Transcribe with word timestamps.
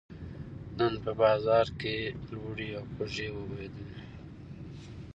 نن 0.77 0.93
په 1.03 1.11
باران 1.19 1.67
کې 1.79 1.95
لوړې 2.31 2.69
او 2.79 2.85
ځوړې 3.13 3.27
وبهېدلې 3.31 3.97